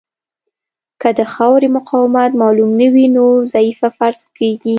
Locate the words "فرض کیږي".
3.97-4.69